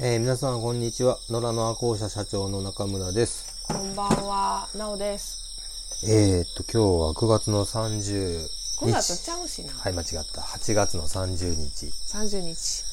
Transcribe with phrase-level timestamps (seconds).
[0.00, 6.04] えー皆さんこんにちは野良のアコー社社長の中村ですこんばんは、なおです。
[6.04, 8.40] えー、っと今日は9月の30
[8.80, 9.72] 9月ち日ゃうしな。
[9.72, 12.84] はい間違った8月の30日30日。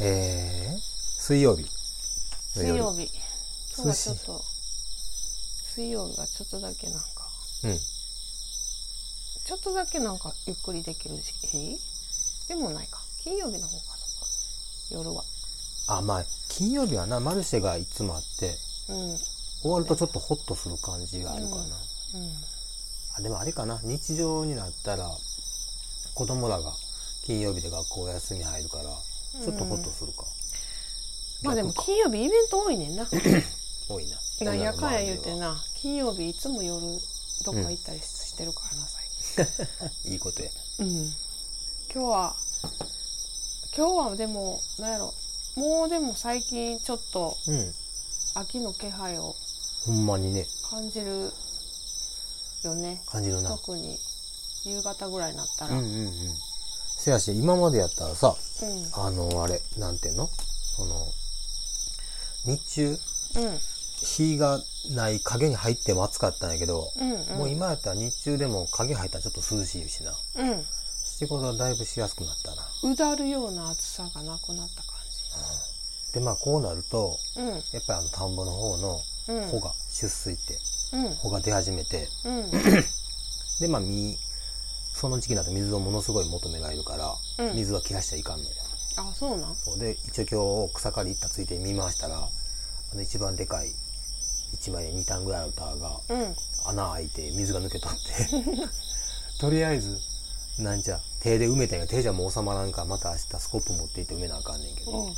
[0.00, 0.78] えー、
[1.20, 1.66] 水曜日
[2.54, 3.10] 水曜日。
[3.76, 4.40] 今日はちょっと、
[5.74, 7.08] 水曜日はちょっとだけなんか、
[7.64, 7.78] うん
[9.44, 11.76] ちょっとだけなんかゆっくりできる日？
[12.46, 13.00] でもないか。
[13.24, 15.06] 金曜日の方か、そっか。
[15.10, 15.24] 夜は。
[15.86, 18.54] あまあ金曜日はなマルシェがいつもあって
[18.88, 19.10] うん。
[19.10, 19.18] うん。
[19.62, 21.66] 終わるとちょっとホッとする感じがあるかな、うん。
[23.18, 25.08] あでもあれかな日常になったら
[26.14, 26.72] 子供らが
[27.24, 30.24] 金曜日で学校休み入るからちょっとホッとするか、
[31.42, 33.06] まあでも金曜日イベント多いねんな。
[33.88, 36.80] 多いななんやかんや言うてなな、金曜日いつも夜
[37.44, 39.48] どっか行ったりしてるからな、最
[40.04, 40.04] 近。
[40.12, 41.14] いいことやうん、今
[41.92, 42.36] 日は
[43.76, 45.12] 今日はでもなんやろ
[45.56, 47.72] もうでも最近ちょっとうん。
[48.36, 49.32] 秋の気配を
[49.86, 50.44] ほんまにね。
[50.68, 51.30] 感じる
[52.64, 53.00] よね。
[53.06, 53.50] 感じるな。
[53.50, 53.96] 特に
[54.64, 55.76] 夕方ぐらいになったら。
[55.76, 56.12] うんん、ううんうん。
[56.98, 59.04] せやし今までやったらさうん。
[59.04, 60.28] あのあれなんていうの？
[60.76, 61.06] その
[62.44, 62.98] 日中
[64.02, 64.60] 日が
[64.90, 67.38] ない影に入っても暑かったんやけど、うんうん。
[67.38, 70.12] もう今やったら日中でも影入ったらちょっと涼しいしな。
[70.36, 70.64] うん。
[71.04, 72.68] 仕事はだいぶしやすくなったな。
[72.82, 74.93] うだるような暑さがなくなった感
[76.12, 77.48] でまあこうなるとじうん。
[77.48, 79.48] やっぱりあの田んぼの方のうん。
[79.48, 80.58] 穂が出水って
[80.92, 81.14] うん。
[81.16, 82.50] 穂が出始めてうん。
[83.60, 84.18] でまあ実
[84.94, 87.14] その時期だと水をものすごい求められるから、
[87.46, 87.56] うん。
[87.56, 88.50] 水は切らしちゃいかんのよ。
[88.96, 89.56] あそうなん？
[89.56, 89.78] そう。
[89.78, 93.74] で一応今日草刈り行ったついて見回したらあの一番でかい
[94.60, 96.36] 1枚2タンぐらいあるターがうん。
[96.66, 98.28] 穴開いて水が抜けとって。
[99.40, 99.98] とりあえず
[100.58, 101.86] なんじゃ手で埋めたんや。
[101.86, 105.14] 手じゃもう収まらんからまた明日スコップ持って行って埋めなあかんねんけど、うん。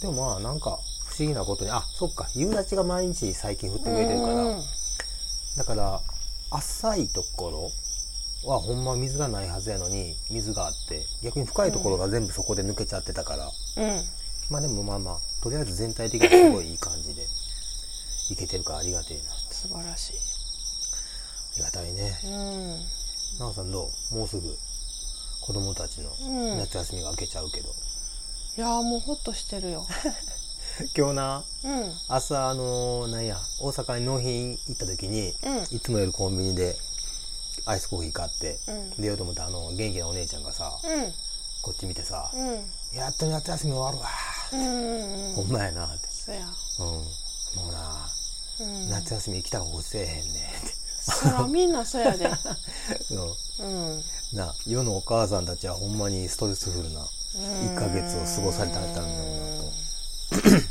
[0.00, 2.28] でもまあなんか不思議なことにあそっか。
[2.34, 4.62] 夕立が毎日最近降ってくれてるから、うん。
[5.56, 6.00] だから
[6.52, 7.50] 浅いとこ
[8.44, 14.04] ろはほんま水がないはずやのに水があって逆に深いところが全部そこで抜けちゃってたから、うん。
[14.50, 17.22] まあでもまあまあとりあえず全体的にすごいいい感じで
[18.30, 19.22] いけてるからありがてえな。
[19.50, 20.12] 素晴らしい。
[20.14, 22.16] ありがたいね。
[22.24, 23.40] うん。
[23.40, 24.14] なおさんどう？
[24.14, 24.56] もうすぐ？
[25.40, 26.58] 子供たちのうん。
[26.58, 27.68] 夏休みが明けちゃうけど、
[28.56, 29.86] いやーもうホッとしてるよ。
[30.96, 31.92] 今日なうん。
[32.08, 35.76] 朝あのなんや大阪に納品行った時に、うん。
[35.76, 36.76] いつもよりコンビニで
[37.66, 38.90] アイスコーヒー買って、うん。
[39.00, 41.12] 出ようと思ったらあの元気なお姉ちゃんがさ、うん。
[41.62, 42.72] こっち見てさ、うん。
[42.96, 44.08] やっと夏休み終わるわ、
[44.52, 45.34] うんうんうん。
[45.34, 46.08] ほんまやなって。
[46.78, 46.86] うん。
[46.86, 48.10] もうな、
[48.60, 48.88] うん。
[48.88, 50.69] 夏休み行きた方がせえへんねんって
[51.00, 52.26] そらみんなそやで。
[53.10, 53.64] う。
[53.64, 53.98] うん。
[53.98, 54.02] ん
[54.32, 57.00] な世のお母さんたちはほんまにストレスフルな
[57.34, 59.14] 1ヶ月を過ごされたんだろうな
[59.62, 60.70] と。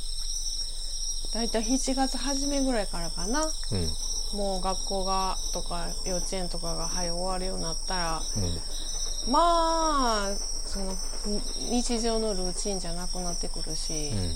[1.33, 3.51] だいたい7月初めぐらいからかな。
[3.71, 3.91] うん。
[4.37, 9.31] もう学校がとか幼稚園とかがはい終わるようになったらうん。
[9.31, 10.31] まあ
[10.65, 10.93] その
[11.25, 14.35] に日常のルーチンじゃなくなってくるし、うん。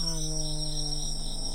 [0.00, 1.46] あのー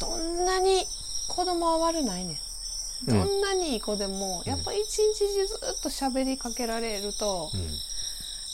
[0.00, 0.86] どんなに
[1.32, 3.10] 子供は悪ないねん。
[3.10, 3.26] うん。
[3.26, 7.50] どんなにいい子でも、やっぱり一日中ずっと喋りかけられると、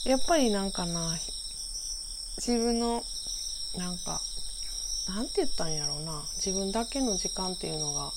[0.05, 1.13] やっぱりなんかな
[2.37, 3.03] 自分の
[3.77, 4.21] なんか
[5.09, 6.23] なんて言ったんやろうな。
[6.37, 8.11] 自分だけの時間っていうのが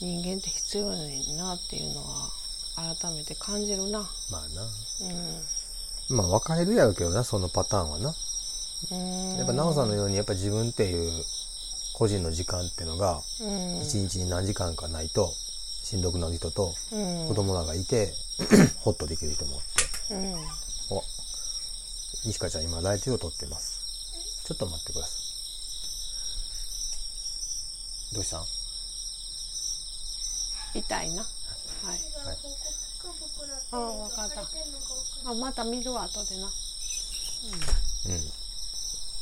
[0.00, 2.28] 人間って必要やねんなっていうのは
[2.76, 4.00] 改めて感じるな。
[4.30, 4.62] まあな。
[6.10, 6.16] うん。
[6.16, 8.14] まあ分かれるやろうけどなそのパターンはな。
[8.90, 9.36] うん。
[9.38, 11.24] やっぱ奈緒さんのようにやっぱ自分っていう
[11.98, 13.82] 個人の時間っていうのがうん。
[13.82, 15.32] 一日に何時間かないと
[15.82, 17.28] しんどくなる人とうん。
[17.28, 18.12] 子供らがいて
[18.78, 19.68] ホッとできる人もおって。
[20.14, 20.34] うん。
[20.96, 21.02] お。
[22.24, 24.44] 西川ちゃん今ライチを取ってます。
[24.46, 25.12] ちょっと待ってくださ
[28.12, 28.14] い。
[28.14, 28.44] どうしたん？
[30.74, 31.22] 痛いな。
[31.22, 31.30] はい。
[31.88, 32.00] はい。
[33.72, 34.40] ああ分かった。
[35.30, 36.46] あまた見るわ後でな。
[36.46, 36.52] うん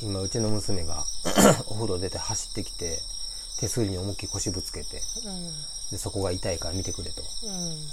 [0.02, 1.04] 今うちの娘が
[1.68, 3.00] お風呂出て走ってきて
[3.58, 5.00] 手すりに思いっきり腰ぶつけて
[5.90, 7.22] でそこが痛いから見てくれと。
[7.42, 7.50] うん。
[7.50, 7.88] うん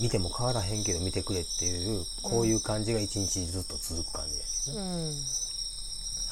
[0.00, 4.38] 見ても変わらへんけど見てくれっていうこういう感じが一日ずっと続く感じ
[4.70, 5.24] やね、うん。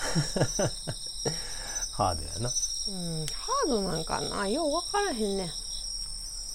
[1.90, 2.54] ハードやな。
[2.88, 3.26] うん。
[3.26, 4.46] ハードなんかな。
[4.46, 5.46] よう分からへんね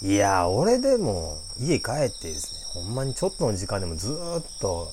[0.02, 0.08] ん。
[0.08, 4.92] いや俺でも家帰ってですねほんまにちょっとの時間でもずーっと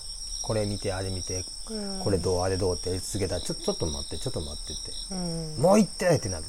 [0.48, 2.00] これ見てあれ見て、うん。
[2.02, 5.62] これどうあれどうって続けたらちょちょっと待ってちょっと待ってって、うん。
[5.62, 6.46] もう行ってってなるっ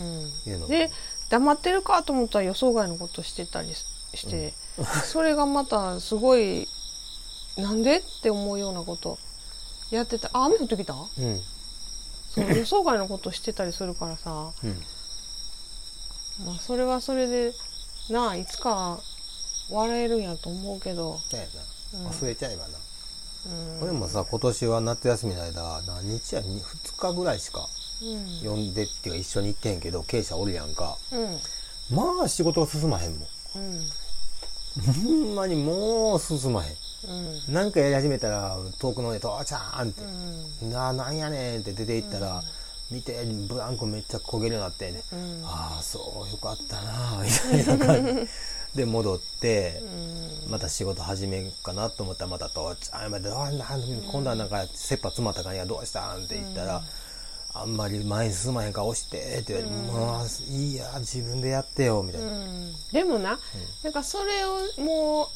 [0.00, 0.32] うん。
[0.42, 0.66] ていうの。
[0.66, 0.90] がで
[1.28, 3.84] 黙ってるかと思ったら予想外のことしてたりし
[4.26, 4.54] て、
[5.04, 6.66] それがまたすごい
[7.58, 9.18] なんでって思うようなこと。
[9.90, 10.30] やってた。
[10.32, 10.94] あ雨降ってきた？
[10.94, 11.40] うん。
[12.30, 16.46] その予想外のことしてたりするからさ、うん。
[16.46, 17.52] まあ、それはそれで
[18.10, 18.98] なあいつか
[19.70, 22.10] 笑えるんやと思うけど、そうんな。
[22.10, 22.74] 忘れちゃえばな、うん、
[23.82, 27.68] 俺もさ今年は夏休みの間何日やに2日ぐらいしか
[28.02, 28.50] うん。
[28.50, 30.96] 呼んでっていうか一緒に行ってへんけど経営者おるやんか。
[31.12, 31.96] うん。
[31.96, 33.20] まあ仕事が進まへんもん。
[33.56, 33.86] うん
[35.04, 36.72] ほんまにもう進まへん。
[37.48, 37.54] うん。
[37.54, 40.02] なんかやり始めたら遠くの方で「父ちゃん!」って。
[40.62, 42.44] うん「なあなんやねん」って出て行ったら、うん。
[42.90, 45.42] 見てブランコめっちゃ焦げるようになってね、うん。
[45.44, 47.30] ああそうよかったなみ
[47.64, 48.28] たいな感じ
[48.74, 49.80] で戻って
[50.46, 50.50] う、ん。
[50.50, 53.64] また仕事始めるかなと思ったらまた「父ちゃん」またあな
[54.10, 56.82] 今度はなんか切羽詰まった感じがどうしたん?」って言ったら、
[57.54, 59.86] あんまり前に進まへんから押してって言われて、うん。
[59.86, 62.74] もういいや自分でやってよみたいな、うん。
[62.92, 63.38] でもな、
[63.82, 65.28] なんかそれをも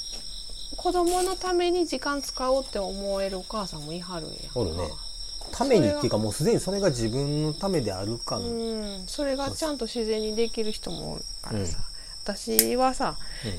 [0.73, 4.91] う子供のために時間使おうって思えるお母さんもいはるんやおるね。
[5.51, 11.79] ためにっていうかもうすでにそれが自分のためであるか、うんそれがちゃんと自然にできる人もおるからさ、
[12.35, 13.17] 私はさ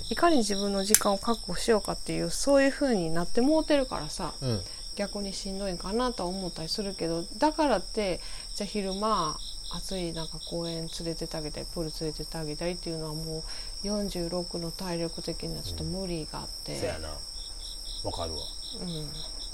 [0.09, 4.49] いかに自分の時間を確保しようかっていうそういう風になってもうてるからさうん。
[4.49, 4.61] うん
[4.99, 8.19] 逆にしんどいんかなとは思ったりするけどだからって
[8.53, 9.37] じゃあ昼間
[9.71, 13.43] 暑いなんか公園連れてってあげたりプール連れてってあげたりっていうのはも
[13.83, 17.07] う46の体力的にはちょっと無理があって、そやな。
[17.07, 18.39] わかるわ。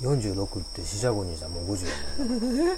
[0.02, 0.16] うん。
[0.16, 2.76] 46って四捨五入したらもう50やもんな。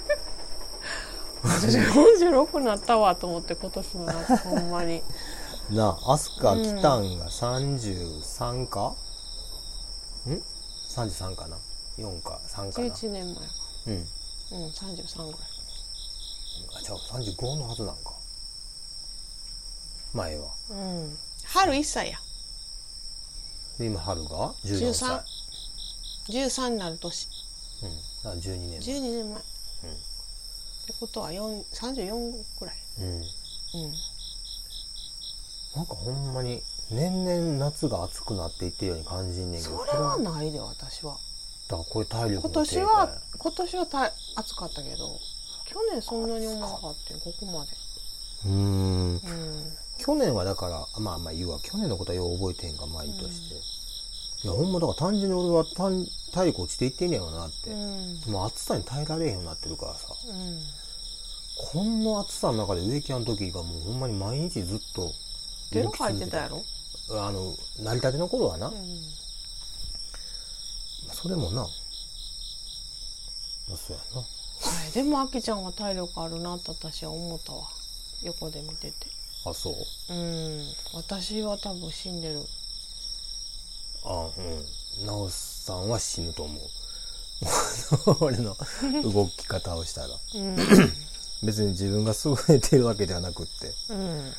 [1.44, 5.02] 私46になったわと思って今年の夏ほんまに
[5.70, 8.94] なあアスカ来たんが33か、
[10.26, 10.32] ん
[10.88, 11.58] ?33 かな
[11.98, 13.34] ？4か3かな？11年前。
[13.34, 13.40] か
[13.86, 15.40] うんうん33ぐらい。
[16.78, 18.12] あじゃあ35のはずなんか。
[20.14, 20.46] 前は。
[20.70, 21.18] うん。
[21.44, 22.18] 春1歳や。
[23.78, 25.20] で今春が14歳。
[26.30, 27.28] 13になる年。
[28.24, 28.78] うん、あ12年前。
[28.78, 29.44] 12年前、っ
[30.86, 32.76] てことは4 34ぐらい。
[33.00, 33.06] うん。
[33.06, 33.24] うん
[35.78, 36.60] なんかほんまに
[36.90, 41.16] 年々夏が暑くなっていってるように感じんねんけどそれはないで私は。
[41.70, 43.08] だからこれ体力今年は
[43.38, 44.96] 今年はた暑かったけど
[45.66, 47.70] 去年そんなに思わなかったよここまで。
[48.46, 49.12] うーん。
[49.12, 49.20] うん。
[49.98, 51.60] 去年はだからまあまあ言うわ。
[51.62, 57.70] 去年のことはよう覚えてへんかまあいいとして、いやほんまだから単純に俺は単体力落ちていってんねやろなって。
[57.70, 58.32] う、ん。
[58.32, 60.08] もう暑さに耐えられへんようになってるからさ。
[60.26, 60.60] うん。
[61.70, 65.12] こんな暑さの中で植木屋の時がもうほんまに毎日ずっと
[65.70, 66.64] ゲロ吐いてたやろ？
[67.10, 68.74] あの成り立ての頃はな、うん
[71.12, 71.62] それもな。
[71.62, 71.68] ま
[73.74, 74.20] あそうやな。
[74.20, 74.24] は
[74.88, 74.92] い。
[74.92, 77.64] でもあきちゃんは体力あるなって私は思ったわ。
[78.22, 78.94] 横で見てて。
[79.44, 79.74] あそう？
[80.12, 80.62] うん。
[80.94, 82.46] 私は多分死んでる。
[84.04, 84.30] あ
[85.00, 85.06] うん。
[85.06, 86.62] 直さんは死ぬと思う。
[88.24, 88.56] 俺の
[89.02, 90.08] 動き方をしたら。
[90.34, 90.56] うん。
[91.42, 93.72] 別に自分が優れてるわけではなくって。
[93.88, 94.34] うん。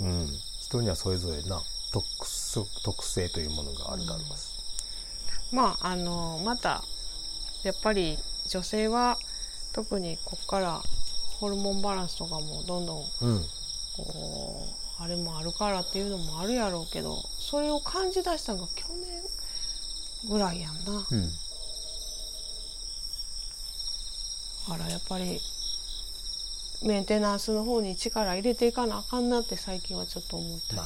[0.00, 1.62] うん人にはそれぞれな
[1.92, 4.52] 特殊特性というものがあるだろうし、
[5.52, 6.84] まああのまた
[7.64, 8.18] やっぱり
[8.48, 9.18] 女性は
[9.72, 10.82] 特にこっから
[11.40, 13.44] ホルモンバランスとかもどんどんうん。
[13.96, 14.66] こ
[15.00, 21.06] うあれもあるからっていうのもあるやろうけどそれを感じ出したのが去年ぐらいやんな。
[21.10, 21.30] うん。
[24.68, 25.40] だからやっぱり
[26.82, 30.84] メンテナンスの方に力入れていかなあかんなって最近はちょっと思ったりま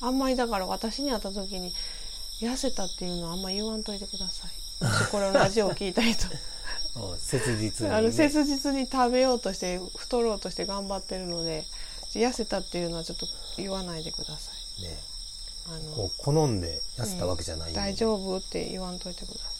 [0.00, 1.72] ああんまりだから私に会った時に
[2.40, 4.84] 痩せたっていうのはあんま言わんといてください。
[4.84, 6.26] もしこれのラジオを聞いた人。
[6.96, 11.66] うん切実に、ね、あの切実に食べようとして太ろうとして頑張ってるので
[12.14, 13.26] 痩せたっていうのはちょっと
[13.58, 14.82] 言わないでください。
[14.82, 14.98] ね。
[15.68, 19.50] あの好んで痩せたわけじゃない、大丈夫って言わんといてくださ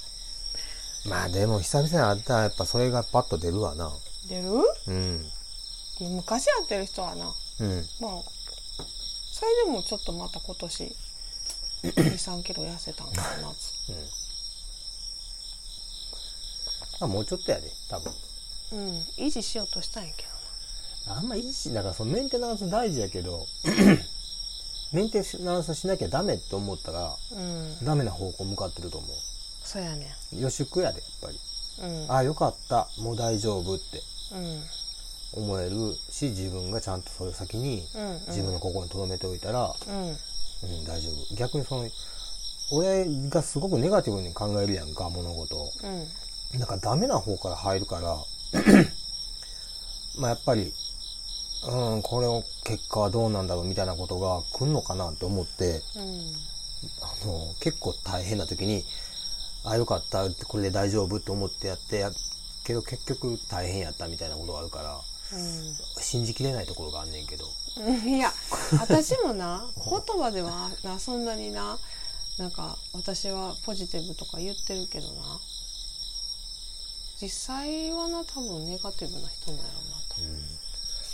[1.05, 3.93] まあでも久々に会ったらやっぱそれがパッと出るわな。
[4.25, 4.49] い出る？
[4.87, 5.33] うん。
[6.01, 7.87] 昔やってる人はなうん。
[8.01, 8.23] まあ
[9.33, 10.97] それでもちょっとまた今年
[11.83, 13.75] 23キロ痩せたんかなつ
[17.01, 18.13] あもうちょっとやで、多分。
[18.73, 18.89] うん。
[19.19, 20.25] 維持しようとしたんやけ
[21.09, 23.47] あんま維持、だからそのメンテナンス大事やけど、
[24.93, 27.85] メンテナンスしなきゃダメって思ったら、どうん。
[27.85, 29.07] ダメな方向向かってると思
[29.65, 30.37] そうやねう。
[30.41, 31.41] 予祝やで、やっぱり。
[31.83, 32.11] うん。
[32.11, 34.03] ああ、よかった、もう大丈夫って。
[34.33, 34.63] うん
[35.37, 35.77] 思える
[36.11, 41.35] し、自分がちゃんとそれ先にうん自分の心に留めておいたら、うんうん、大丈夫。
[41.37, 41.89] 逆にその、
[42.73, 45.71] 俺がすごくネガティブに考えるやんか、物事を。
[45.85, 46.07] うん
[46.59, 48.17] なんかダメな方から入るから、
[50.19, 50.73] まあやっぱり、
[51.69, 56.33] うん、これを結果はどうなんだろうみたいなことが来んのかなって思って、うん
[57.03, 58.85] あの、結構大変な時に、
[59.65, 62.13] あ、よかった、これで大丈夫って思ってやってやっ
[62.67, 64.99] けど結局大変やったみたいなことがあるから
[66.01, 67.45] 信じきれないところがあんねんけど。
[67.79, 68.33] うん、いや
[68.79, 71.79] 私もな 言葉ではなそんなにな
[72.39, 75.41] なんか私はポジティブとか言ってるけどな。
[77.21, 79.87] 実際はな多分ネガティブな人なんやろ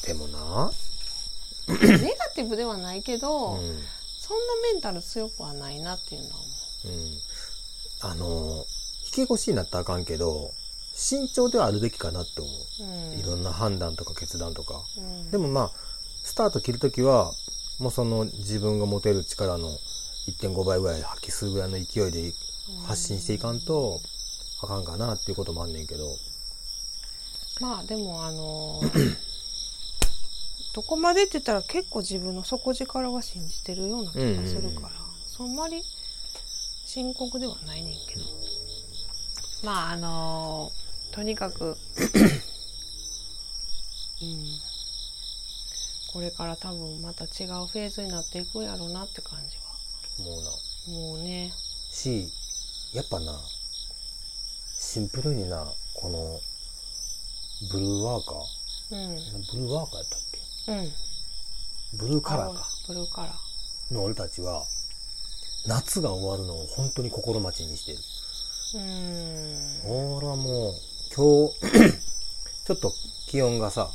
[0.02, 0.72] でもな、
[1.68, 1.78] うな。
[1.78, 3.84] とネガティブではないけど、うん。
[4.20, 6.46] そんなメンタル強くはないなっていうのは思
[6.84, 8.08] う。
[8.08, 8.66] ん、あの
[9.16, 10.52] 引き腰になったらあかんけど
[10.94, 15.30] 慎重ではあるべきかなって思う、う、うん、いろんな判断とか決断とか、うん。
[15.30, 15.72] でもまあ
[16.22, 17.32] スタート切るときは
[17.78, 19.68] もうその自分が持てる力の
[20.28, 22.32] 1.5倍ぐらい発揮するぐらいの勢いで
[22.86, 24.00] 発信していかんと
[24.62, 26.04] あかんかなっていうこともあんねんけど。
[27.60, 29.16] まあでもあのー
[30.74, 34.90] どこまでって言ったら結構自分の底力は信じてるような気がするから、
[35.26, 35.82] そんまり
[36.86, 38.22] 深刻ではないねんけど。
[39.64, 40.81] まああのー
[41.12, 41.76] とにかくうん。
[46.12, 49.56] これから多分また違うフェーズになっていくんやろうなって感じ
[50.22, 50.50] もうな。
[50.50, 50.56] は
[50.88, 51.52] もうね。
[51.90, 52.28] し
[52.94, 53.32] やっぱな
[54.78, 56.40] シンプルになこの
[57.70, 58.38] ブルーワーカー。
[58.90, 59.16] うん。
[59.52, 60.20] ブルーワーカーやったっ
[60.68, 60.86] うん。
[60.86, 60.92] け
[61.98, 62.66] ブルーカラーか。
[62.88, 63.94] ブルーカラー。
[63.94, 64.64] の俺たちは
[65.66, 67.98] 夏が終わるのを本当に心待ちにしてる。
[68.74, 70.18] うん。
[70.18, 70.74] 俺はもう
[71.14, 71.52] 今日
[72.64, 72.92] ちょっと
[73.26, 73.90] 気温がさ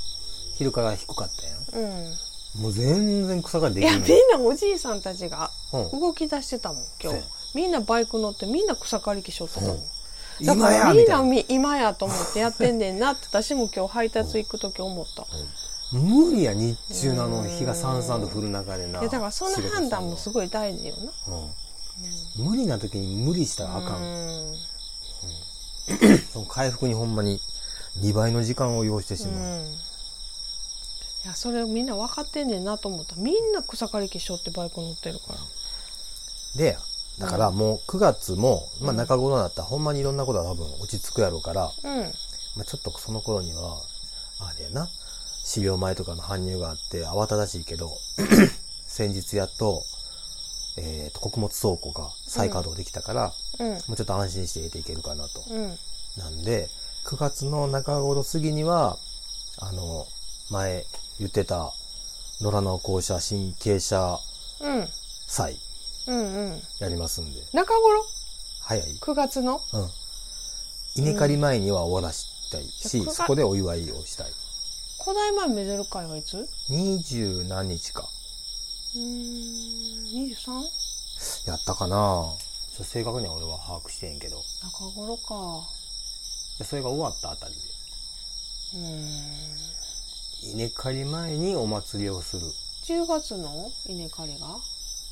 [0.55, 1.85] 昼から低かったやん。
[1.85, 2.61] うん。
[2.61, 4.09] もう全然草刈りでいやきない。
[4.09, 5.99] みんなおじいさんたちがうん。
[5.99, 7.19] 動き出してたもん今日。
[7.55, 10.43] みんなバイク乗ってみんな草刈り機しょってたもん、う。
[10.43, 15.25] んだからみんな今やと思ってやってんねんなって私も今日配達行く時思った、
[15.97, 18.99] 無理や日中のあの日がさんさんと降る中でな。
[18.99, 20.95] いやだからその判断もすい、ごい大事よ
[21.27, 21.35] な。
[22.37, 24.05] うん、無理な時に無理したらあかん、う
[24.53, 24.76] ん
[26.49, 27.39] 回復にほんまに
[27.99, 29.65] 2倍の時間を要してしまう、うん。
[29.65, 29.69] い
[31.25, 33.15] やそれをみんな分かってんねんなと思った。
[33.15, 35.39] みんな草刈り機しょってバイク乗ってるから。
[36.55, 36.77] で
[37.19, 42.03] だからもう9月も、まあ、中頃になったらほんまにいろんなことが多分落ち着くやろうから、うん。
[42.55, 43.81] まあ、ちょっとその頃には
[44.39, 44.87] あれやな
[45.43, 47.97] 資料前とかの搬入があって慌ただしいけど
[48.85, 49.83] 先日やっと,、
[50.77, 53.69] えーと穀物倉庫が再稼働できたから、うん。
[53.71, 55.43] もうちょっと安心して入れていけるかなと。
[55.49, 55.77] うん。
[56.17, 56.69] なんで
[57.05, 58.97] 9月の中頃過ぎには
[59.59, 60.05] あの
[60.51, 60.85] 前
[61.19, 61.73] 言ってた
[62.41, 64.19] 野良の校舎新傾斜
[64.61, 64.87] うん。
[65.27, 65.59] 祭
[66.07, 66.61] うんうん。
[66.79, 67.41] やりますんで。
[67.53, 68.03] 中頃？
[68.61, 68.97] 早い。
[69.01, 69.61] 9月の？
[69.73, 69.89] うん。
[70.95, 73.11] 稲刈り前には終わらしたいし、うん。
[73.11, 74.31] そこでお祝いをしたい。
[75.03, 76.47] 古代前メデル会はいつ？
[76.69, 78.07] 二十何日か
[78.95, 81.49] うーん 23?
[81.49, 82.35] やったかな。
[82.75, 84.37] ちょ正確には俺は把握してんけど。
[84.63, 85.67] 中頃か。
[86.59, 87.55] でそれが終わったあたり
[88.73, 90.55] うーん。
[90.57, 92.41] で稲刈り前にお祭りをする。
[92.85, 93.69] 10月の？
[93.87, 94.57] 稲刈りが？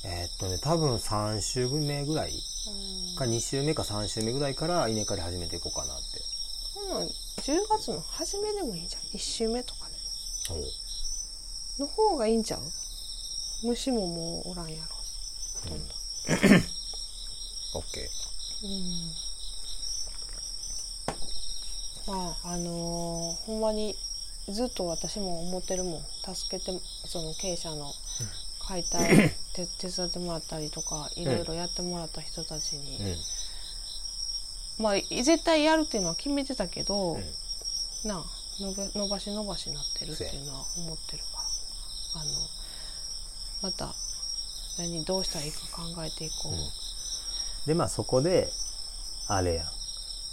[0.06, 2.32] えーっとね多分3週目ぐらい。
[2.32, 3.16] うん。
[3.18, 6.22] か2週目か3週目ぐらいから稲刈り始めていこうかなって。
[6.76, 7.12] ほな10
[7.70, 9.02] 月の初めでもいいんじゃん。
[9.02, 9.96] 1週目とかで
[10.52, 10.64] おう。
[11.80, 12.62] の方がいいんちゃう？
[13.64, 14.96] 虫ももうおらんやろ。
[15.64, 15.88] ほとん。
[15.88, 15.94] ど
[17.76, 18.10] オッケ
[18.64, 19.12] うん。
[22.08, 23.96] まああのーほんまに
[24.50, 26.36] ずっと私も思ってるもん。
[26.36, 26.72] 助けて
[27.06, 27.92] その経営者の
[28.60, 33.16] 解体手手伝ってもらったりとかいろいろやってもらった人たちに、ー
[34.82, 37.22] まあ絶対やるっていうのは決めてたけど、うん。
[38.08, 38.26] なあ
[38.60, 41.40] 伸ばし伸ばしになってるっていうのは思ってるか
[42.14, 42.22] ら。
[42.22, 42.32] あの
[43.66, 43.96] また
[44.78, 46.58] 何どうしたらいいか考えていこう、うん。
[47.66, 48.48] でまあそこで
[49.28, 49.66] あれやん。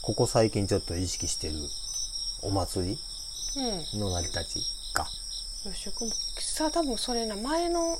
[0.02, 1.54] ここ最近ちょっと意識してる
[2.42, 2.98] お祭り？
[3.94, 4.00] うん。
[4.00, 4.60] の成り立ち
[4.92, 5.06] か。
[5.64, 6.10] よしくも
[6.40, 7.96] さあ多分それな前の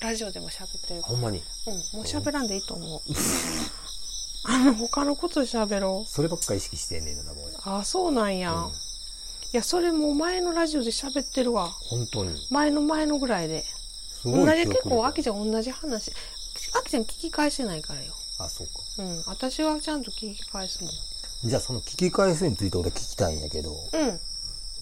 [0.00, 1.42] ラジオでも喋ってるほんまに？
[1.66, 1.74] うん。
[1.98, 3.00] もう喋らんでいいと思う。
[4.48, 8.70] あの他のこと喋ろそればっか意識してんねんな多分俺うあそうなんや、うん。
[8.70, 8.72] い
[9.50, 11.66] やそれもう前のラジオで喋ってるわ。
[11.66, 12.46] 本当に。
[12.50, 13.64] 前の前のぐらいで。
[13.64, 13.75] す
[14.32, 16.10] 同じ結構あきちゃん同じ話。
[16.74, 18.12] あきちゃん聞き返してないからよ。
[18.38, 18.72] あそうか。
[18.98, 20.92] うん私はちゃんと聞き返すもん。
[21.48, 24.20] じゃあその聞き返すについて俺聞きたいんやけどうん。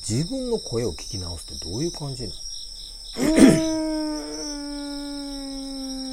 [0.08, 2.34] 自分の声を聞き直すってどういう感じなの？
[3.16, 3.60] うー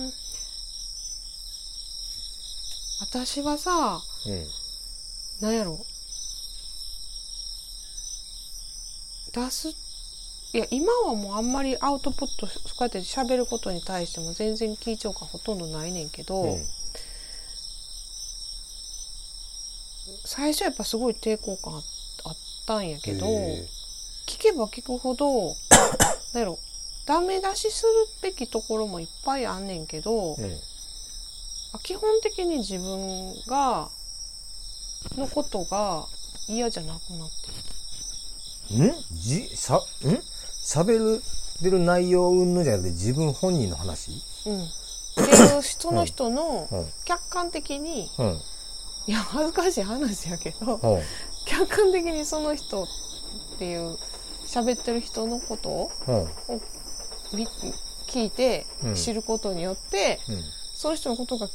[0.08, 0.12] ん。
[3.02, 4.48] 私はさうん
[5.42, 5.86] なんやろ。
[9.34, 9.70] 出す
[10.54, 16.66] いや今はもうあんまりアウトプットこうやって喋ることに対しても全然緊張感ほとんどないねんけど、うん。
[20.26, 21.82] 最初やっぱすごい抵抗感あ
[22.26, 22.36] あっ
[22.68, 23.66] たんやけどへ
[24.28, 25.56] 聞けば聞くほど
[26.34, 26.60] なんやろ
[27.06, 27.92] ダメ出しする
[28.22, 30.60] べきところもいっぱいあんねんけど、え
[31.84, 33.90] 基本的に自分が
[35.18, 36.06] のことが
[36.48, 37.30] 嫌じゃなくなっ
[38.70, 38.96] てうんん？
[39.14, 39.82] じしゃん？
[40.64, 41.22] 喋る
[41.62, 44.12] 出る内容云々じゃなくて自分本人の話？
[44.46, 44.64] うん。
[44.64, 44.68] っ
[45.16, 48.42] ていうその人のうん客観的にうん。
[49.08, 51.02] いや恥ずかしい話やけどうん。
[51.46, 52.88] 客観的にその人っ
[53.60, 53.98] ていう
[54.48, 55.92] 喋ってる人のことを
[58.08, 58.96] 聞いてうん。
[58.96, 60.44] 知ることによって、うん。
[60.74, 61.48] その人のことが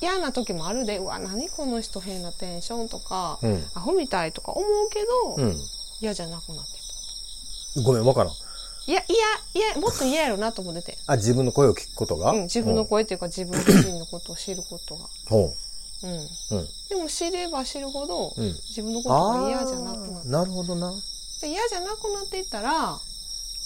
[0.00, 3.64] 嫌な時もあるでうわ何この人変なテンションとか、うん。
[3.74, 5.00] アホみたいとか思うけ
[5.36, 5.56] ど、うん。
[6.00, 6.73] 嫌じゃなくなって
[7.82, 8.32] ごめんわからん。
[8.32, 8.36] た
[8.86, 9.12] いやい
[9.54, 12.32] やいやもっと嫌やろなと思ってて、あ自分の声を聞くことが？
[12.32, 15.54] うん、自分の声っていうか自分自身のことを知ることが、ほ
[16.02, 16.06] う。
[16.06, 16.16] ん、う
[16.50, 16.68] うん。
[16.90, 18.44] でも知れば知るほど、うん。
[18.44, 20.92] 自分のことが嫌じゃなくなってなるほどな。
[21.40, 22.98] で嫌じゃなくなっていったら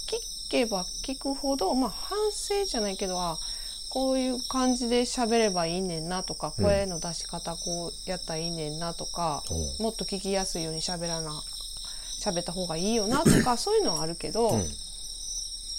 [0.06, 3.36] 聞けば聞くほどまあ反省じゃないけどあ
[3.90, 6.64] こういう感じで喋ればいいねんなとかうん。
[6.64, 9.82] 声の出し方こうやったらいいねんなとか、う。
[9.82, 11.32] んもっと聞きやすいように喋らな
[12.20, 14.68] 喋った方がいいよなとか そういうのはあるけど、うん。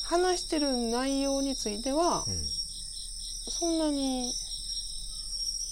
[0.03, 2.46] 話してる内容についてはうん。
[3.60, 4.34] そんなに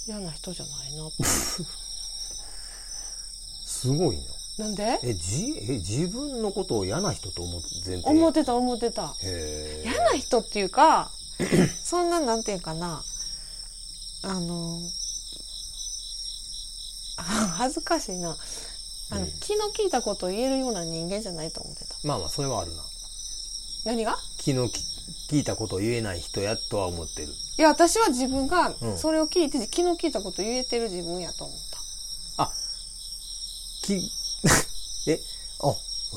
[0.07, 1.09] 嫌な人じゃないな。
[3.65, 4.23] すごいな。
[4.65, 4.99] なんで？
[5.03, 9.15] えじえ自分のことを嫌な人と思って前提思ってた思ってた。
[9.21, 11.11] 嫌な人っていうか
[11.83, 13.03] そんななんていうかな。
[14.23, 14.79] あの
[17.17, 17.23] あ
[17.57, 18.35] 恥ずかしいな
[19.09, 19.31] あの、うん。
[19.39, 21.95] 気の利いたことを言えるような人間じゃないと思ってた。
[22.03, 22.83] まあまあそれはあるな。
[23.85, 24.17] 何が？
[24.37, 24.81] 気のき
[25.29, 27.29] 聞いたことを言えない人やとは思ってる。
[27.57, 28.97] いや私は自分がうん。
[28.97, 31.57] それを聞いて気の利いたことを言えてる自分やと思っ
[32.39, 32.51] あ
[33.83, 33.95] き
[35.07, 35.19] え
[35.61, 35.69] あ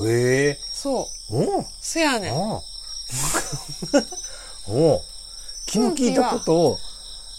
[0.04, 0.54] へえ。
[0.56, 1.36] たそう。
[1.56, 1.66] おう。
[1.80, 2.32] せやねん。
[2.34, 2.62] ああ。
[4.68, 5.02] おう。
[5.66, 6.78] 気の利いたことを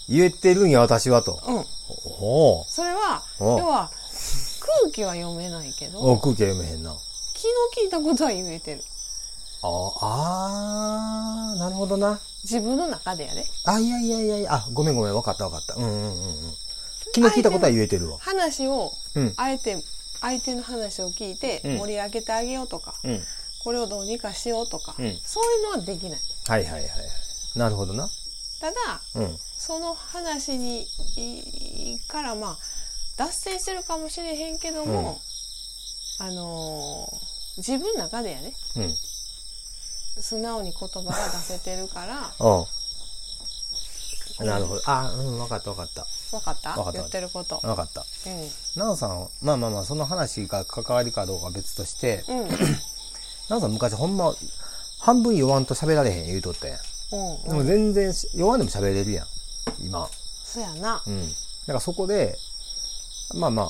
[0.08, 1.40] 言えてるんや私はと。
[1.46, 1.66] うん。
[2.20, 2.64] おう。
[2.68, 3.90] それはお要は
[4.80, 6.94] 空気は読めないけどおう空気は読めへんな。
[7.34, 7.50] 気の
[7.82, 8.82] 利いたことは言えてる。
[9.62, 12.20] ああーなるほどな。
[12.42, 13.44] 自分の中でやで。
[13.64, 14.54] あいやいやいやいや。
[14.54, 15.12] あごめんごめん。
[15.12, 15.74] 分かった分かった。
[15.74, 16.10] うんうんうんう
[16.48, 16.54] ん。
[17.12, 18.18] 気の利いたことは言えてるわ。
[18.18, 19.32] 話をうん。
[19.36, 19.76] あえて
[20.20, 21.78] 相手の話を聞いてうん。
[21.78, 23.20] 盛り上げてあげようとか、うん。
[23.62, 25.18] これをどうにかしようとか、うん。
[25.24, 26.20] そういうのはできない。
[26.48, 26.88] はいはいはいはい。
[27.58, 28.08] なるほどな。
[28.60, 28.74] ただ
[29.16, 29.38] うん。
[29.56, 32.58] その話にいからまあ
[33.26, 35.20] 脱線してるかもしれへんけども、
[36.18, 38.54] あのー自分の中でやね。
[38.76, 40.22] うん。
[40.22, 42.32] 素直に言葉が出せてるから。
[42.40, 42.64] うん
[44.46, 44.82] なるほど。
[44.86, 46.06] あうん分かった分かった。
[46.30, 46.70] 分かった？
[46.70, 46.98] わかった。
[47.00, 47.60] 言ってること。
[47.62, 48.00] 分かった。
[48.00, 48.50] うん。
[48.74, 52.48] 奈緒さんまあまあまあその話が関わりかどうかは別としてうん。
[52.48, 52.78] 奈
[53.50, 54.34] 緒さん昔ほんま
[54.98, 56.80] 半分弱んと喋られへん言うとったやん。
[57.12, 57.42] うん。
[57.44, 59.26] でも全然し弱んでも喋れるやん。
[59.78, 60.08] 今。
[60.44, 61.02] そやな。
[61.06, 61.28] うん。
[61.30, 61.34] だ
[61.66, 62.38] からそこで
[63.34, 63.62] まあま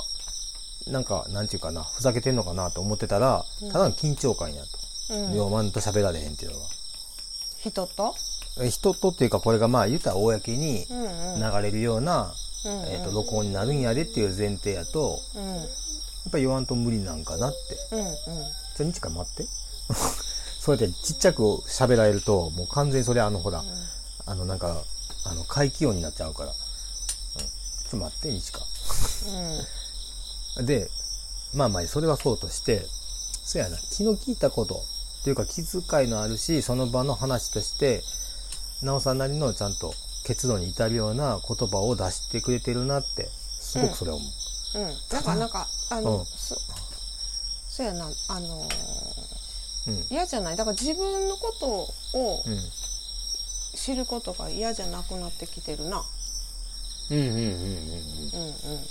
[0.87, 4.63] あなんかなんていうかなふざけてんのかなと思ってたらただの緊張感や
[5.09, 5.35] と、うん。
[5.35, 6.59] 弱んと喋られへんっていうの
[7.59, 8.15] 人と？
[8.57, 11.41] が人とっていうかこれがまあ言ったら公にうんうん。
[11.41, 12.33] 流れるような、
[12.65, 12.89] うんうん。
[12.89, 15.57] えー、と録音になるんやでっていう前提やとうん。
[15.57, 15.63] や
[16.29, 17.59] っぱり言わんと無理なんかなって。
[18.77, 19.47] ちょ日か待って。
[20.61, 23.65] そうやってちっちゃく喋られるともう完全にそれあのほら、
[24.27, 24.85] あのなんか
[25.25, 27.47] あの怪奇音になっちゃうから、うん、ちょ
[27.89, 28.53] っと待って日
[30.57, 30.91] かで
[31.55, 32.87] まあまあそれはそうとして
[33.45, 34.83] そやな気の利いたこと
[35.21, 38.03] っていうか気遣いのあるしその場の話として
[38.83, 43.29] なおさんなりのちゃんと結論に至るような言葉を出してくれてるなって
[43.61, 44.27] すごくそれは思
[44.75, 46.27] う、うん、うん、なんかなんかあの、うん。
[46.27, 46.57] そ
[47.69, 50.07] そうやなあのーうん。
[50.11, 50.57] 嫌じゃない？
[50.57, 51.53] だから自分のこ
[52.13, 52.59] とをうん。
[53.75, 56.05] 知ることが嫌じゃなくなってきてるな
[57.13, 58.87] うんうんうんうんうんうん。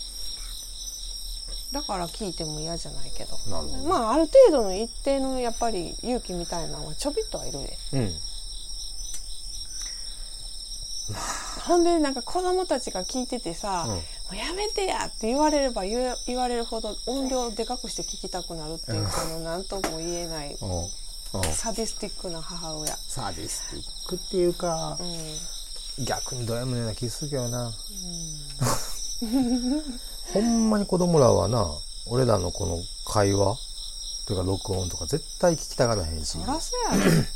[1.71, 3.38] だから聞いても嫌じゃないけど。
[3.49, 3.89] なるほど。
[3.89, 7.77] まあある程度の一定のやっぱり勇気みたいなのはちょびっとはいるで。
[7.93, 7.99] うん。
[7.99, 8.12] うん
[11.65, 20.57] ほんでなんか子供たちが聞いててさ「うんもうやめてや」って言われれば言え言われるほど音量でかくして聞きたくなるっていうこの何とも言えない
[21.53, 22.97] サディスティックな母親。
[22.97, 25.07] サーディスティックっていうかう、ん
[25.99, 27.71] 逆にド M のような気するけどな、
[30.34, 31.69] ほんまに子供らはな
[32.08, 33.58] 俺らのこの会話
[34.25, 36.38] というか録音とか絶対聞きたがらへんし。
[36.39, 37.27] そらそうやで、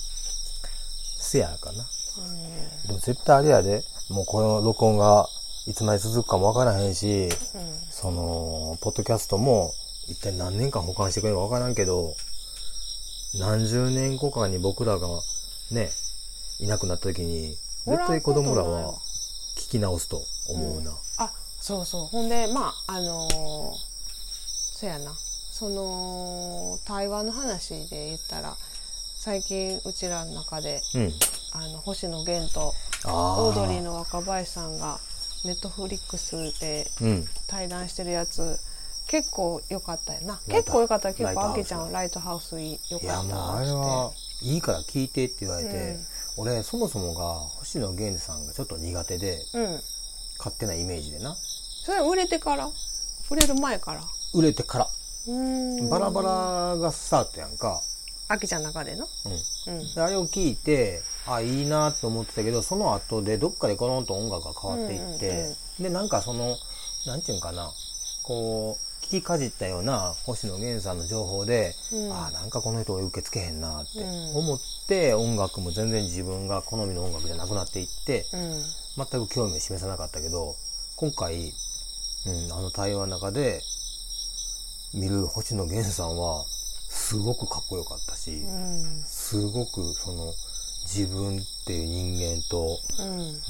[1.19, 1.83] せやかな。
[1.83, 3.83] うでも絶対あれやで。
[4.09, 5.27] もうこの録音が
[5.65, 7.31] いつまで続くかもわからへんしんうん。
[7.89, 9.73] そのポッドキャストも
[10.07, 12.15] 一体何年間保管してくれるかわからんけど、
[13.39, 15.07] 何十年後かに僕らが
[15.71, 15.89] ね、
[16.59, 18.93] いなくなった時に、絶対子供らは
[19.57, 20.91] 聞き直すと思うな。
[21.17, 22.05] あそうそう。
[22.07, 23.73] ほんでまああのー
[24.77, 25.13] そやな。
[25.51, 28.55] その台湾の話で言ったら
[29.15, 31.11] 最近うちらの中でうん。
[31.53, 32.73] あの星野源と。
[33.07, 34.99] オードリーの若林さんが
[35.45, 37.25] ネットフリックスでうん。
[37.47, 38.57] 対談してるやつ
[39.07, 40.39] 結構良かったよな。
[40.49, 46.05] 結構良かった結構あけちゃんライトハウスいい良かったいやもうあれはいいから聞いてって言われて、うん
[46.37, 49.79] 俺そもそもが星野源さんがちょっと苦手でうん。
[50.37, 51.33] 勝手なイメージでな。
[51.85, 52.69] それ売れてから？
[53.31, 54.01] 売れる前から？
[54.33, 54.87] 売れてから。
[55.89, 57.81] バラバラがスタートやんか、
[58.27, 59.07] あきちゃんの中での？
[59.67, 59.93] うん、うん。
[59.95, 65.83] であれを聞いてあいいなと思ってたけどその後でどっかでコロンと音楽が変わっていって、うんうん。
[65.83, 66.57] でなんかその
[67.07, 67.71] なんていうんかな。
[68.23, 72.11] こう聞きかじったような星野源さんの情報で、うん。
[72.11, 74.35] あなんかこの人受け付けへんなってうん。
[74.35, 78.63] 思って、音楽も全然自分が好みの音楽じゃなくなっていって、うん。
[78.97, 80.55] 全く興味を示さなかったけど
[80.95, 81.35] 今回、
[82.25, 83.61] うん、あの対話の中で
[84.93, 89.03] 見る星野源さんはすごくかっこよかったし、うん。
[89.05, 90.33] すごくその
[90.85, 92.79] 自分っていう人間と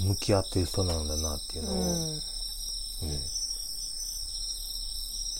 [0.01, 0.09] うん。
[0.09, 1.81] 向き合ってる人なんだなっていうのを、うん。
[1.81, 3.35] うん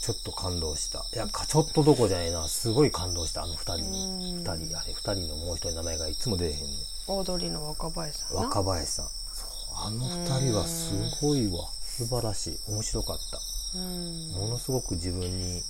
[0.05, 1.03] ちょっと感動した。
[1.15, 2.47] いやかちょっとどこじゃないな。
[2.47, 3.41] すごい感動した。
[3.41, 4.35] あの二人に。
[4.35, 4.37] うん。
[4.37, 6.63] 二人あれ二人のもう一人の名前がいつも出えへんね
[7.07, 8.41] オードリーの若林さんな。
[8.41, 9.05] 若林さん。
[9.33, 11.67] そうあの二人はすごいわ。
[11.81, 12.59] 素晴らしい。
[12.67, 13.79] 面白かった。
[13.79, 14.31] うん。
[14.33, 15.63] ものすごく自分に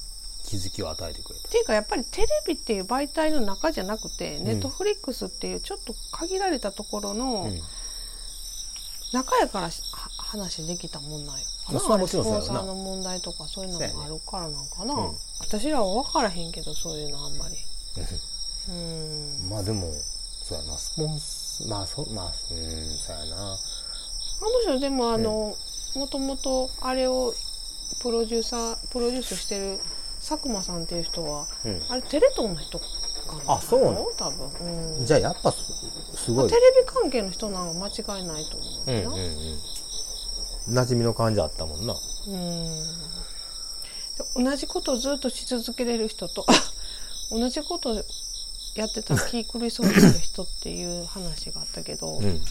[0.44, 1.48] 気づきを与えてくれた。
[1.48, 7.62] っていうかやっぱりテレビっていう媒体の中じゃなくて、ネットフリックスっていうちょっと限られたところのうん。
[9.14, 9.70] 中やから
[10.36, 11.46] 話できたもんなんよ。
[11.72, 12.46] まあそれはもちろんそうやろな。
[12.46, 14.50] スポンサーの問題とかそういうのもあるからな。
[14.50, 15.16] んかな、うん。
[15.40, 17.56] 私らは分からへんけどそういうのあんまり。
[18.70, 19.50] うん。
[19.50, 19.92] まあでも
[20.44, 20.78] そうやな。
[20.78, 23.54] スポンスまあそまあうんそうやな。
[23.54, 23.58] あの
[24.64, 25.56] 人でもあの、
[25.96, 27.34] もともとあれを
[28.02, 29.80] プロデューサープロデュースしてる
[30.20, 31.82] 佐久間さんっていう人は、うん。
[31.90, 32.86] あれテレ東の人か
[33.48, 33.54] な？
[33.54, 34.06] あそうなの？
[34.18, 35.06] 多分、うん。
[35.06, 35.58] じゃあやっぱす
[36.26, 36.50] すごい。
[36.50, 38.94] テレビ関係の人なの間違いないと思うな。
[38.94, 39.60] うんうんうん
[40.68, 41.94] 馴染みの感じあったもんな。
[42.28, 42.34] うん。
[44.18, 46.46] で同じことをずっとし続けれる人と
[47.30, 47.94] 同じこと
[48.76, 52.42] やってたら気狂いそうになる人っていう話があったけど、うん。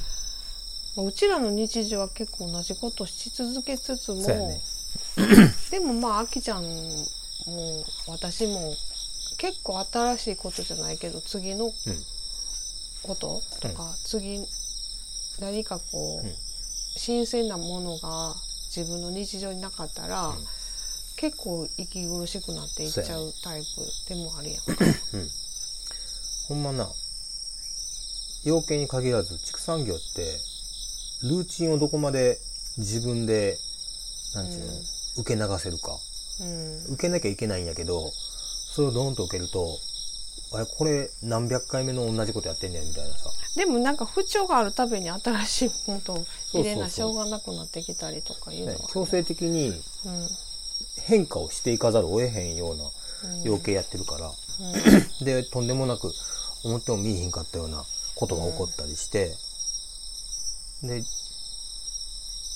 [0.96, 4.60] まあうちらの日常は結構同じことをし続けつつも、ね。
[5.70, 8.74] でもまああきちゃんも私も
[9.38, 11.72] 結構新しいことじゃないけど次のうん。
[13.04, 14.42] こととか、次
[15.38, 16.34] 何かこう、うん
[16.96, 18.34] 新鮮なものが
[18.74, 20.38] 自分の日常になかったら、ん。
[21.16, 24.64] 結構息苦しくなっていっちゃうタイプでもあるやん。
[24.64, 24.84] か。
[26.48, 26.88] ほんまな
[28.44, 30.38] 養鶏に限らず畜産業って
[31.22, 32.38] ルーチンをどこまで
[32.76, 33.56] 自分で
[34.34, 34.80] なんていうの、うん。
[35.20, 35.96] 受け流せるか。
[36.40, 36.94] うん。
[36.94, 39.78] 受けなきゃいけないんやけどそれをドーンと受けると
[40.52, 43.30] あれこれ何百回目の同じことやってんねんみたいなさ。
[43.56, 49.74] でもなんか不調があるたびに新しいものを入れなしょうがなくなってきたりとかいうのは、ね、強制的にうん。
[51.02, 52.86] 変化をしていかざるを得へんようなう
[53.38, 53.42] ん。
[53.42, 54.30] 養鶏やってるから、
[55.24, 56.12] でとんでもなく
[56.64, 59.34] 思っても見えひんかったようなことが起こったりして、
[60.82, 61.02] で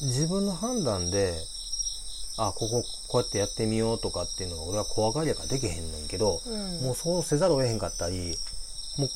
[0.03, 1.35] 自分の判断で
[2.39, 6.81] あこここうやってやってみようとかっていうのが俺は怖がりやからできへんねんけど、うん。
[6.83, 8.39] もうそうせざるを得へんかったり
[8.97, 9.11] もう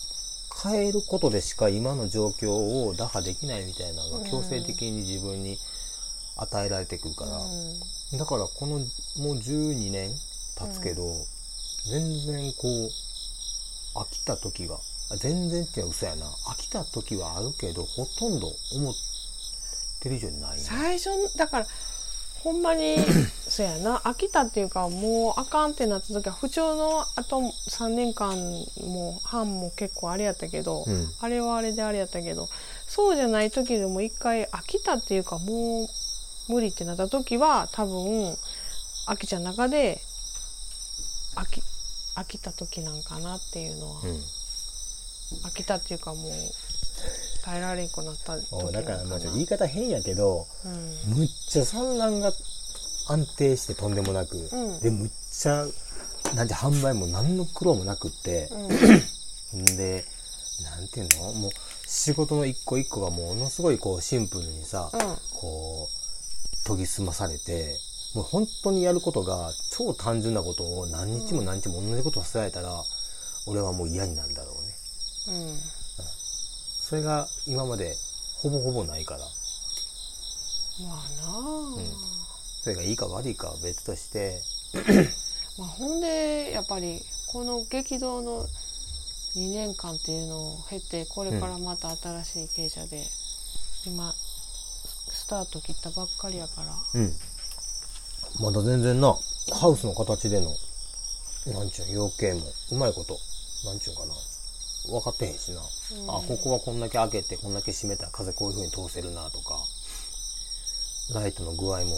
[0.62, 5.56] 変えることでしか今の状況を打破できないみたいなのが強制的に自分に
[6.36, 8.84] 与えられてくるから、だからこのもう
[9.36, 10.10] 12年
[10.58, 11.02] 経つけど、
[11.90, 14.76] 全然こう飽きた時が
[15.10, 16.26] あ全然って嘘やな。
[16.26, 18.94] 飽きた時はあるけどほとんど思っ
[20.00, 20.56] てる以上にない。
[20.56, 21.66] な最初だから
[22.42, 22.96] ほんまに
[23.48, 23.98] そうやな。
[23.98, 28.36] 飽きたっていうかもうあかんってなった時は不調のあと3年間
[28.80, 31.12] も半も結構あれやったけど、うん。
[31.20, 32.48] あれはあれであれやったけど
[32.88, 35.88] そうじゃない時でも一回飽きたっていうかもう
[36.48, 38.36] 無理ってなった時は多分
[39.06, 40.00] 飽きちゃんの中で
[41.36, 41.62] 飽き
[42.16, 44.22] 飽きた時なんかなっていうのは、うん。
[45.44, 46.32] 飽きたっていうかもう
[47.44, 51.18] 耐えられんくなった時おだからまあちょ言い方変やけどうん。
[51.18, 52.32] むっちゃ産卵が
[53.08, 54.80] 安定してとんでもなく、うん。
[54.80, 55.66] でむっちゃ
[56.34, 58.48] なんて販売も何の苦労もなくって、
[59.54, 59.76] ん。
[59.76, 60.04] で
[60.64, 61.32] なんていうの？
[61.32, 61.50] もう
[61.86, 65.00] 仕事の一個一個がものすごいこうシンプルにさ、うん。
[65.32, 65.88] こ
[66.64, 67.74] う研ぎ澄まされて
[68.14, 72.68] もう本当にやることが超単純なことを何日も何日も同じことをさせられたら、
[73.46, 74.52] 俺はもう嫌になるだろ
[75.26, 75.38] うね。
[75.38, 75.81] うん
[76.92, 77.96] それが今まで
[78.42, 79.24] ほぼほぼないから、ま
[80.92, 81.76] あなあ、
[82.60, 84.42] それがいいか悪いかは別として、
[85.56, 88.46] まあ、ほんでやっぱりこの激動の
[89.36, 93.10] 2年間っていうのを経てこれからまた新しい傾斜で、
[93.86, 94.14] 今
[95.10, 97.00] スタート切ったばっかりやから。
[97.00, 97.16] うん。
[98.38, 99.16] まだ全然な、
[99.50, 100.54] ハウスの形での、
[101.46, 103.18] なんちゅうん、養鶏も、うまいこと、
[103.64, 104.12] なんちゅうんかな。
[104.88, 105.60] 分かってへんしな。
[105.60, 105.64] あ、
[106.26, 109.58] ここはこんだけ開けて、こんだけ閉めたら風こういう風に通せるなとか、
[111.14, 111.96] ライトの具合も、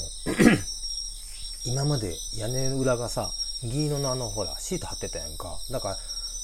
[1.64, 3.30] 今まで屋根裏がさ、
[3.62, 5.58] 銀色のあの、ほら、シート貼ってたやんか。
[5.70, 5.98] だから、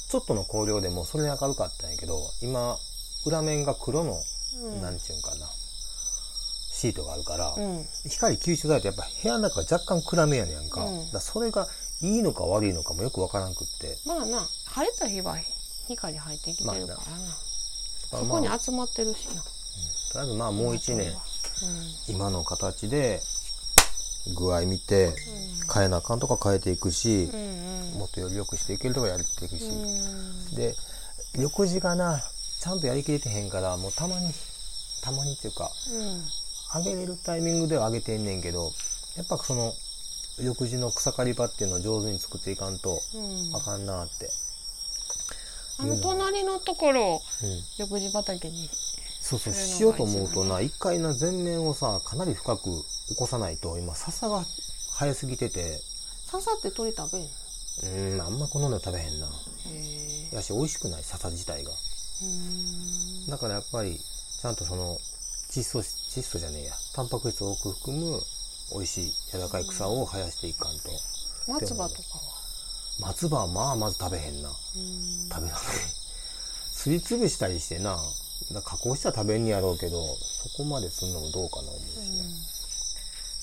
[0.09, 2.79] ちょっとの光量でもそれに明るかったんやけど、今、
[3.27, 4.23] 裏面が黒の、
[4.63, 4.83] うん。
[4.83, 5.47] なんちゅうんかな、
[6.73, 7.87] シートがあるから、うん。
[8.09, 10.99] 光吸収されてやっぱ部屋の中が若干暗めやねんか,、うん。
[11.01, 11.69] だからそれが
[12.01, 13.99] いいのか悪いのかもよくわからんくって。
[14.07, 15.37] まあな晴れた日は
[15.97, 17.05] 光入ってきてるからな、まあ
[18.11, 19.49] そこに集まってるしな、と
[20.15, 21.13] りあえずまあもう一年
[22.09, 23.21] 今の形で
[24.37, 25.15] 具合見て
[25.73, 27.29] 変えなあかんとか変えていくし
[27.97, 30.55] もっとより良くしていけるとかやっていくし、うん。
[30.57, 30.75] で
[31.39, 32.21] 翌時がな
[32.61, 34.33] ちゃんとやりきれてへんからもうたまに
[35.03, 35.71] たまにっていうか
[36.75, 38.73] 上げれるタイミングでは上げてんねんけど
[39.17, 39.73] やっぱその
[40.43, 43.57] 翌時の草刈り場っていうのを上手に作っていかんとうん。
[43.57, 44.31] あかんなって、
[45.81, 48.69] あの隣のところをうん、緑児畑に
[49.21, 52.65] そうそうそしようと思うとな一回な全面をさかなり深く
[53.09, 54.45] 起こさないと今笹が
[54.99, 55.81] 生えすぎてて。
[56.31, 57.29] 刺さって鳥食べんの？
[57.83, 59.27] へうんあんまこのの食べへんな。
[59.67, 61.71] えやし美味しくない笹自体が。
[61.71, 61.75] う
[63.27, 63.27] ん。
[63.31, 64.97] だからやっぱりちゃんとその
[65.51, 66.73] 窒素窒素じゃねえや。
[66.95, 68.21] タンパク質を多く含む
[68.73, 70.91] 美味しい柔らかい草を生やしていかんと。
[71.49, 72.40] 松葉とかは？
[73.01, 74.49] 松葉はまあまず食べへんな。
[74.49, 74.55] うん。
[75.29, 75.67] 食べなくて
[76.73, 77.99] すりつぶしたりしてな。
[78.53, 82.25] だ加工したら食べんにやろうけどそこまですんのもどうかな思うしね、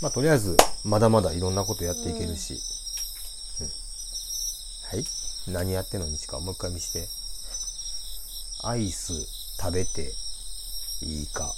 [0.02, 2.60] まあとりあえずまだまだいろんなことやっていけるし、
[3.62, 3.67] うん。
[4.98, 5.06] はい。
[5.48, 7.08] 何やってんのにちかもう一回見して。
[8.63, 9.13] アイス
[9.62, 10.12] 食べて
[11.02, 11.54] いいか。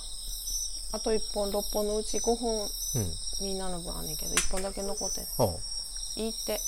[0.91, 2.69] あと1本6本のうち5本うん。
[3.41, 5.27] みんなの分あんねんけど1本だけ残ってんあ。
[6.17, 6.59] いいって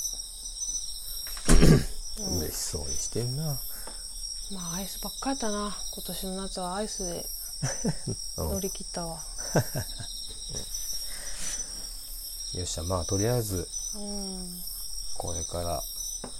[2.30, 3.58] 嬉しそうにしてんな。
[4.52, 5.76] まあアイスばっかやったな。
[5.94, 7.26] 今年の夏はアイスで
[8.38, 8.48] うん。
[8.50, 9.20] 乗り切ったわ。
[12.54, 14.62] よっしゃまあとりあえずうん。
[15.16, 15.82] これから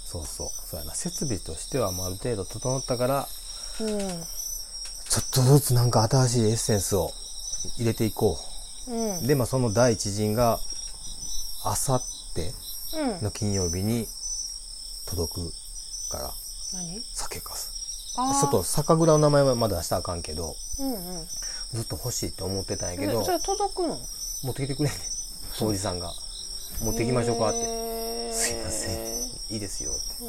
[0.05, 0.93] そうそうそうやな。
[0.95, 3.27] 設備としてはもうある程度整ったから
[3.79, 3.97] うん。
[5.09, 7.13] ちょっとずつなんか新しいエッセンスを
[7.77, 8.39] 入れていこ
[8.87, 8.93] う。
[8.93, 9.19] ん。
[9.23, 10.59] うでまあその第一陣が
[11.63, 12.03] あさっ
[12.35, 12.53] て
[12.93, 13.23] うん。
[13.23, 14.07] の金曜日に
[15.07, 15.53] 届く
[16.17, 16.33] から。
[16.73, 17.01] 何？
[17.13, 17.71] 酒かす
[18.15, 21.25] ちょっと酒蔵の名前はまだ出したらあかんけどうんうん。
[21.73, 23.97] ずっと欲しいって思ってたんやけどえそれ届くの？
[24.43, 25.01] 持ってきてくれんねん。
[25.57, 26.11] 当時さんが。
[26.81, 28.31] 持ってきましょうかって。
[28.33, 29.53] すいません。
[29.53, 30.25] いいですよって。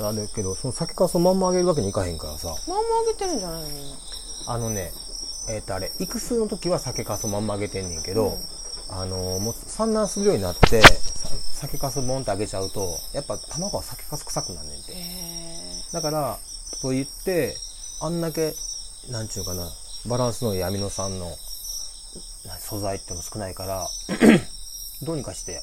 [0.00, 0.06] うん。
[0.06, 2.48] あだけどその酒かすをまんまあげるわけにいかへんからさ。
[2.66, 3.68] まんまあげてるんじゃないの？
[3.68, 3.96] みんな
[4.46, 4.92] あのね
[5.48, 8.38] えっ、とあれ育数の時は酒かすをまんまあげてんねんけど、
[8.90, 14.92] あのもう産卵するようになってさ酒かすボンってあげちゃうとやっぱ卵は酒かす臭くなんねんて。
[14.92, 16.38] へだから
[16.82, 17.56] と言って
[18.00, 18.54] あんだけ
[19.10, 19.68] なんちゅうかな
[20.06, 21.30] バランスのいいアミノ酸の
[22.46, 23.88] な素材ってのも少ないから
[25.02, 25.62] どうにかして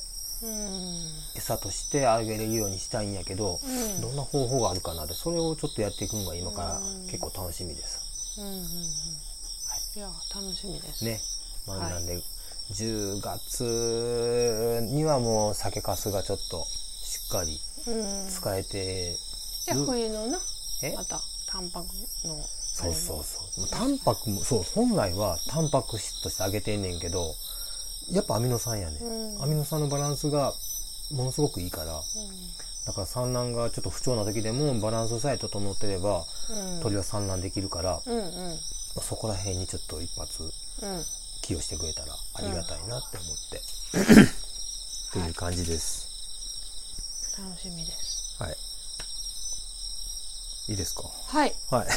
[1.35, 4.01] 餌としてあげれるようにしたいんやけど、うん。
[4.01, 7.07] どんな方法があるかなってそれをちょっとやっていくのが今からうん。
[7.07, 8.39] 結構楽しみです。
[8.39, 8.63] うんうんうん。
[8.63, 9.99] い。
[9.99, 11.05] や楽しみです。
[11.05, 11.21] ね、
[11.65, 12.21] まあ、はいなんで
[12.71, 19.15] 10月にはもう酒かすがちょっとしっかりうん使えて
[19.65, 20.39] じゃあ冬のな
[20.83, 20.93] え？
[20.95, 21.87] またタンパク
[22.27, 22.35] の。
[22.73, 23.69] そうそうそう。
[23.69, 27.33] タンパクもそう本来はタンパク質としてあげてんねんけど
[28.11, 29.43] やっぱアミノ酸やね、うん。
[29.43, 30.51] アミノ酸のバランスが
[31.11, 32.01] ものすごくいいから。
[32.85, 36.83] だから産卵がちょっと不調な時でもバランスさえ整ってればうん。
[36.83, 38.23] 鳥は産卵できるから、うんうん。
[38.23, 38.29] ま
[38.97, 40.49] あそこら辺にちょっと一発うん
[41.45, 48.57] 寄与してくれたらありがたいなって思って、っていう感じです楽しみですはい
[50.71, 51.87] いいですかはいはい、はい、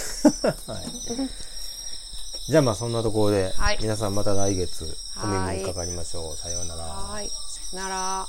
[2.47, 4.85] じゃあまあそんなところで、はい皆さんまた来月
[5.25, 8.29] お耳にかかりましょうさようならはいさよなら